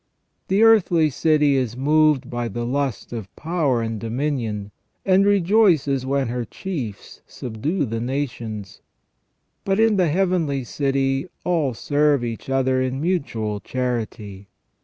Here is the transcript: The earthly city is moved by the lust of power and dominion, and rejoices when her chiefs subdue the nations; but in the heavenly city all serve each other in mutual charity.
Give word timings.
The 0.47 0.63
earthly 0.63 1.11
city 1.11 1.55
is 1.55 1.77
moved 1.77 2.27
by 2.27 2.47
the 2.47 2.65
lust 2.65 3.13
of 3.13 3.35
power 3.35 3.83
and 3.83 3.99
dominion, 3.99 4.71
and 5.05 5.27
rejoices 5.27 6.07
when 6.07 6.27
her 6.29 6.43
chiefs 6.43 7.21
subdue 7.27 7.85
the 7.85 7.99
nations; 8.01 8.81
but 9.63 9.79
in 9.79 9.97
the 9.97 10.09
heavenly 10.09 10.63
city 10.63 11.27
all 11.43 11.75
serve 11.75 12.23
each 12.23 12.49
other 12.49 12.81
in 12.81 12.99
mutual 12.99 13.59
charity. 13.59 14.47